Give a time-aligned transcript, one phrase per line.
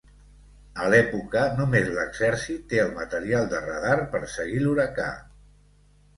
[0.85, 5.09] A l'època, només l'exèrcit té el material de radar per seguir l'huracà.